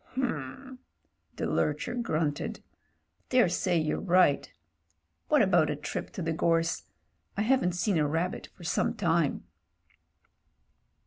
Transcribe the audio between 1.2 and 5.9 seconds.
the lurcher grimted. "Daresay you're right What about a